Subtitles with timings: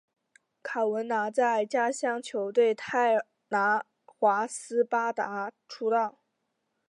[0.63, 3.17] 卡文拿在家乡球队泰
[3.49, 6.17] 拿华斯巴达出道。